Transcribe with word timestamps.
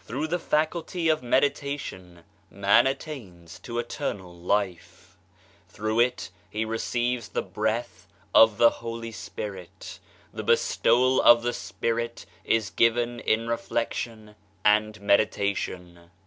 Through 0.00 0.26
the 0.26 0.38
faculty 0.38 1.08
of 1.08 1.22
meditation 1.22 2.24
man 2.50 2.86
attains 2.86 3.58
to 3.60 3.78
eternal 3.78 4.36
life; 4.38 5.16
through 5.70 6.00
it 6.00 6.28
he 6.50 6.66
receives 6.66 7.28
the 7.30 7.40
breath 7.40 8.06
of 8.34 8.58
the 8.58 8.68
Holy 8.84 9.10
Spirit 9.10 9.98
the 10.34 10.44
bestowal 10.44 11.22
of 11.22 11.40
the 11.42 11.54
Spirit 11.54 12.26
is 12.44 12.68
given 12.68 13.20
in 13.20 13.48
reflection 13.48 14.34
and 14.66 15.00
meditation. 15.00 16.10